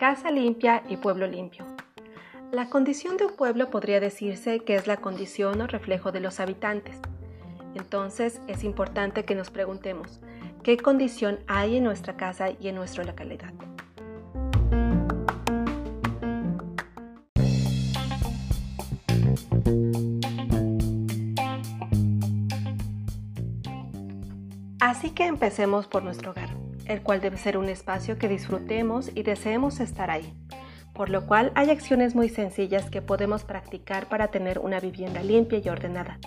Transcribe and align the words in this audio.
Casa 0.00 0.30
limpia 0.30 0.82
y 0.88 0.96
pueblo 0.96 1.26
limpio. 1.26 1.66
La 2.52 2.70
condición 2.70 3.18
de 3.18 3.26
un 3.26 3.36
pueblo 3.36 3.68
podría 3.68 4.00
decirse 4.00 4.60
que 4.60 4.74
es 4.74 4.86
la 4.86 4.96
condición 4.96 5.60
o 5.60 5.66
reflejo 5.66 6.10
de 6.10 6.20
los 6.20 6.40
habitantes. 6.40 6.96
Entonces 7.74 8.40
es 8.48 8.64
importante 8.64 9.26
que 9.26 9.34
nos 9.34 9.50
preguntemos, 9.50 10.20
¿qué 10.62 10.78
condición 10.78 11.40
hay 11.46 11.76
en 11.76 11.84
nuestra 11.84 12.16
casa 12.16 12.48
y 12.48 12.68
en 12.68 12.76
nuestra 12.76 13.04
localidad? 13.04 13.52
Así 24.80 25.10
que 25.10 25.26
empecemos 25.26 25.86
por 25.86 26.02
nuestro 26.02 26.30
hogar, 26.32 26.50
el 26.86 27.02
cual 27.02 27.20
debe 27.20 27.36
ser 27.36 27.56
un 27.56 27.68
espacio 27.68 28.18
que 28.18 28.28
disfrutemos 28.28 29.10
y 29.14 29.22
deseemos 29.22 29.80
estar 29.80 30.10
ahí 30.10 30.34
por 31.00 31.08
lo 31.08 31.26
cual 31.26 31.50
hay 31.54 31.70
acciones 31.70 32.14
muy 32.14 32.28
sencillas 32.28 32.90
que 32.90 33.02
podemos 33.02 33.44
practicar 33.44 34.06
para 34.08 34.28
tener 34.28 34.58
una 34.58 34.80
vivienda 34.80 35.22
limpia 35.22 35.58
y 35.64 35.68
ordenada. 35.70 36.18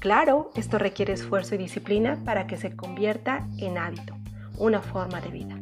Claro, 0.00 0.50
esto 0.56 0.76
requiere 0.78 1.12
esfuerzo 1.12 1.54
y 1.54 1.58
disciplina 1.58 2.18
para 2.24 2.48
que 2.48 2.56
se 2.56 2.74
convierta 2.74 3.46
en 3.58 3.78
hábito, 3.78 4.16
una 4.56 4.80
forma 4.80 5.20
de 5.20 5.28
vida. 5.28 5.56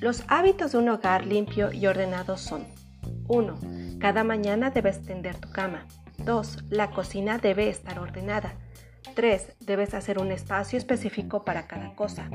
Los 0.00 0.24
hábitos 0.28 0.70
de 0.70 0.78
un 0.78 0.88
hogar 0.90 1.26
limpio 1.26 1.72
y 1.72 1.86
ordenado 1.86 2.36
son 2.36 2.66
1. 3.26 3.98
Cada 4.00 4.22
mañana 4.24 4.70
debes 4.70 5.04
tender 5.04 5.36
tu 5.38 5.50
cama. 5.50 5.86
2. 6.18 6.66
La 6.70 6.90
cocina 6.90 7.38
debe 7.38 7.68
estar 7.68 7.98
ordenada. 7.98 8.54
3. 9.14 9.56
Debes 9.60 9.94
hacer 9.94 10.18
un 10.18 10.32
espacio 10.32 10.78
específico 10.78 11.44
para 11.44 11.66
cada 11.66 11.94
cosa. 11.94 12.28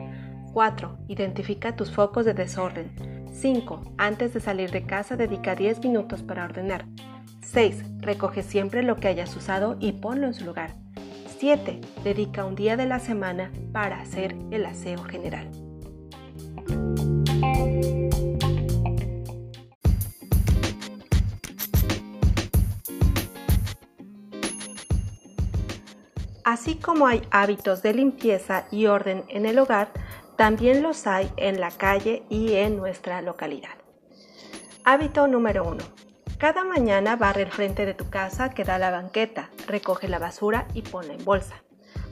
4. 0.54 0.98
Identifica 1.08 1.76
tus 1.76 1.92
focos 1.92 2.26
de 2.26 2.34
desorden. 2.34 2.92
5. 3.32 3.94
Antes 3.98 4.34
de 4.34 4.40
salir 4.40 4.72
de 4.72 4.86
casa 4.86 5.16
dedica 5.16 5.56
10 5.56 5.84
minutos 5.84 6.24
para 6.24 6.46
ordenar. 6.46 6.86
6. 7.42 8.02
Recoge 8.02 8.44
siempre 8.44 8.84
lo 8.84 8.96
que 8.96 9.08
hayas 9.08 9.36
usado 9.36 9.78
y 9.80 9.94
ponlo 9.94 10.28
en 10.28 10.34
su 10.34 10.46
lugar. 10.46 10.74
7. 11.40 11.82
Dedica 12.04 12.46
un 12.46 12.56
día 12.56 12.78
de 12.78 12.88
la 12.88 13.00
semana 13.00 13.52
para 13.72 14.02
hacer 14.02 14.36
el 14.52 14.66
aseo 14.66 15.04
general. 15.04 15.67
Así 26.48 26.76
como 26.76 27.08
hay 27.08 27.24
hábitos 27.30 27.82
de 27.82 27.94
limpieza 27.94 28.68
y 28.72 28.86
orden 28.86 29.26
en 29.28 29.46
el 29.46 29.60
hogar, 29.60 29.90
también 30.38 30.82
los 30.82 31.06
hay 31.06 31.30
en 31.36 31.60
la 31.60 31.72
calle 31.72 32.24
y 32.30 32.54
en 32.54 32.78
nuestra 32.78 33.22
localidad. 33.22 33.76
Hábito 34.86 35.28
número 35.28 35.66
1. 35.66 35.84
Cada 36.38 36.64
mañana 36.64 37.18
barre 37.18 37.42
el 37.42 37.52
frente 37.52 37.86
de 37.86 37.94
tu 37.94 38.10
casa 38.10 38.52
que 38.52 38.64
da 38.64 38.80
la 38.80 38.92
banqueta, 38.92 39.50
recoge 39.68 40.08
la 40.08 40.20
basura 40.20 40.70
y 40.74 40.84
ponla 40.84 41.16
en 41.16 41.26
bolsa. 41.26 41.56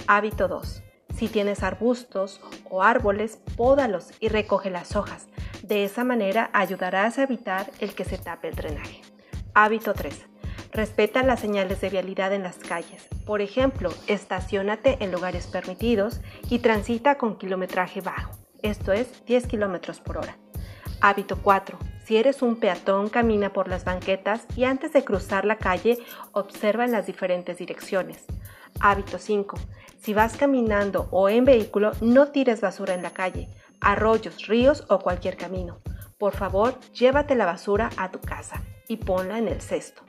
Hábito 0.06 0.50
2. 0.50 0.83
Si 1.16 1.30
tienes 1.30 1.63
arbustos 1.63 2.41
o 2.69 2.83
árboles, 2.83 3.39
pódalos 3.56 4.11
y 4.19 4.28
recoge 4.28 4.69
las 4.69 4.97
hojas. 4.97 5.28
De 5.63 5.86
esa 5.86 6.03
manera 6.03 6.50
ayudarás 6.52 7.19
a 7.19 7.23
evitar 7.23 7.72
el 7.80 7.95
que 7.95 8.03
se 8.03 8.17
tape 8.17 8.50
el 8.50 8.56
drenaje. 8.56 9.02
Hábito 9.53 9.94
3. 9.94 10.25
Respeta 10.71 11.23
las 11.23 11.39
señales 11.39 11.81
de 11.81 11.89
vialidad 11.89 12.33
en 12.33 12.44
las 12.44 12.58
calles. 12.58 13.08
Por 13.25 13.41
ejemplo, 13.41 13.91
estacionate 14.08 14.97
en 14.99 15.11
lugares 15.11 15.47
permitidos 15.47 16.22
y 16.49 16.59
transita 16.59 17.17
con 17.17 17.38
kilometraje 17.38 18.02
bajo, 18.02 18.38
esto 18.61 18.94
es 18.94 19.25
10 19.25 19.47
km 19.47 20.02
por 20.02 20.17
hora. 20.17 20.38
Hábito 21.02 21.38
4. 21.41 21.77
Si 22.05 22.17
eres 22.17 22.41
un 22.41 22.55
peatón, 22.55 23.09
camina 23.09 23.53
por 23.53 23.67
las 23.67 23.83
banquetas 23.83 24.45
y 24.56 24.63
antes 24.63 24.94
de 24.94 25.03
cruzar 25.03 25.45
la 25.45 25.57
calle, 25.57 26.00
observa 26.31 26.85
en 26.85 26.91
las 26.91 27.06
diferentes 27.06 27.57
direcciones. 27.57 28.25
Hábito 28.79 29.19
5. 29.19 29.57
Si 30.00 30.13
vas 30.13 30.35
caminando 30.38 31.07
o 31.11 31.29
en 31.29 31.45
vehículo, 31.45 31.91
no 32.01 32.29
tires 32.29 32.61
basura 32.61 32.94
en 32.94 33.03
la 33.03 33.11
calle, 33.11 33.50
arroyos, 33.81 34.47
ríos 34.47 34.84
o 34.90 35.00
cualquier 35.00 35.38
camino. 35.38 35.79
Por 36.17 36.35
favor, 36.35 36.79
llévate 36.94 37.35
la 37.35 37.45
basura 37.45 37.90
a 37.97 38.11
tu 38.11 38.19
casa 38.19 38.63
y 38.88 38.97
ponla 38.97 39.38
en 39.38 39.47
el 39.47 39.61
cesto. 39.61 40.03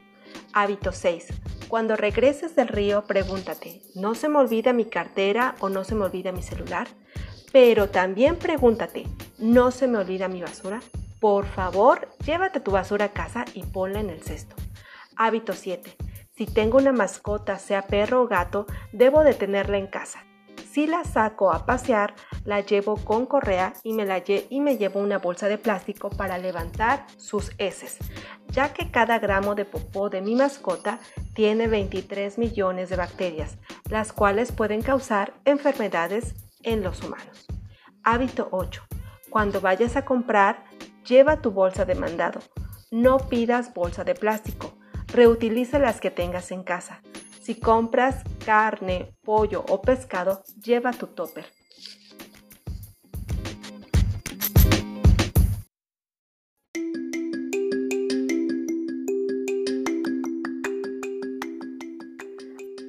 Hábito 0.52 0.92
6. 0.92 1.28
Cuando 1.68 1.96
regreses 1.96 2.54
del 2.54 2.68
río, 2.68 3.04
pregúntate, 3.06 3.82
¿no 3.94 4.14
se 4.14 4.28
me 4.28 4.38
olvida 4.38 4.72
mi 4.72 4.84
cartera 4.84 5.56
o 5.60 5.68
no 5.68 5.84
se 5.84 5.94
me 5.94 6.04
olvida 6.04 6.32
mi 6.32 6.42
celular? 6.42 6.88
Pero 7.52 7.88
también 7.88 8.36
pregúntate, 8.36 9.06
¿no 9.38 9.70
se 9.70 9.86
me 9.86 9.98
olvida 9.98 10.28
mi 10.28 10.42
basura? 10.42 10.80
Por 11.20 11.46
favor, 11.46 12.08
llévate 12.24 12.60
tu 12.60 12.70
basura 12.70 13.06
a 13.06 13.12
casa 13.12 13.44
y 13.54 13.62
ponla 13.62 14.00
en 14.00 14.10
el 14.10 14.22
cesto. 14.22 14.54
Hábito 15.16 15.54
7. 15.54 15.96
Si 16.36 16.44
tengo 16.44 16.76
una 16.76 16.92
mascota, 16.92 17.58
sea 17.58 17.86
perro 17.86 18.22
o 18.22 18.28
gato, 18.28 18.66
debo 18.92 19.24
de 19.24 19.32
tenerla 19.32 19.78
en 19.78 19.86
casa. 19.86 20.25
Si 20.76 20.86
la 20.86 21.04
saco 21.04 21.52
a 21.52 21.64
pasear, 21.64 22.14
la 22.44 22.60
llevo 22.60 22.96
con 22.96 23.24
correa 23.24 23.72
y 23.82 23.94
me, 23.94 24.04
la 24.04 24.22
y 24.26 24.60
me 24.60 24.76
llevo 24.76 25.00
una 25.00 25.16
bolsa 25.16 25.48
de 25.48 25.56
plástico 25.56 26.10
para 26.10 26.36
levantar 26.36 27.06
sus 27.16 27.52
heces, 27.56 27.96
ya 28.48 28.74
que 28.74 28.90
cada 28.90 29.18
gramo 29.18 29.54
de 29.54 29.64
popó 29.64 30.10
de 30.10 30.20
mi 30.20 30.34
mascota 30.34 31.00
tiene 31.32 31.66
23 31.66 32.36
millones 32.36 32.90
de 32.90 32.96
bacterias, 32.96 33.56
las 33.88 34.12
cuales 34.12 34.52
pueden 34.52 34.82
causar 34.82 35.32
enfermedades 35.46 36.34
en 36.62 36.82
los 36.82 37.02
humanos. 37.02 37.46
Hábito 38.02 38.48
8. 38.50 38.82
Cuando 39.30 39.62
vayas 39.62 39.96
a 39.96 40.04
comprar, 40.04 40.62
lleva 41.06 41.40
tu 41.40 41.52
bolsa 41.52 41.86
de 41.86 41.94
mandado. 41.94 42.40
No 42.90 43.16
pidas 43.16 43.72
bolsa 43.72 44.04
de 44.04 44.14
plástico. 44.14 44.75
Reutiliza 45.16 45.78
las 45.78 45.98
que 45.98 46.10
tengas 46.10 46.50
en 46.50 46.62
casa. 46.62 47.00
Si 47.40 47.54
compras 47.54 48.22
carne, 48.44 49.14
pollo 49.24 49.64
o 49.66 49.80
pescado, 49.80 50.42
lleva 50.62 50.90
tu 50.90 51.06
topper. 51.06 51.46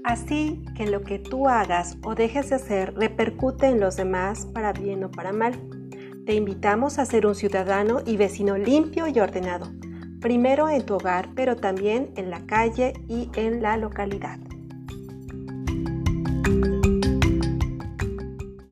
Así 0.04 0.62
que 0.76 0.86
lo 0.88 1.04
que 1.04 1.20
tú 1.20 1.48
hagas 1.48 1.96
o 2.04 2.14
dejes 2.14 2.50
de 2.50 2.56
hacer 2.58 2.94
repercute 2.96 3.68
en 3.68 3.80
los 3.80 3.96
demás 3.96 4.46
para 4.48 4.74
bien 4.74 5.06
o 5.06 5.12
para 5.12 5.32
mal. 5.32 5.54
Te 6.26 6.34
invitamos 6.34 7.00
a 7.00 7.06
ser 7.06 7.26
un 7.26 7.36
ciudadano 7.36 8.02
y 8.06 8.18
vecino 8.18 8.58
limpio 8.58 9.08
y 9.08 9.18
ordenado, 9.22 9.72
primero 10.20 10.70
en 10.70 10.86
tu 10.86 10.96
hogar, 10.96 11.30
pero 11.36 11.56
también 11.56 12.12
en 12.16 12.30
la 12.30 12.46
calle 12.46 12.94
y 13.08 13.30
en 13.36 13.62
la 13.62 13.78
localidad. 13.78 14.40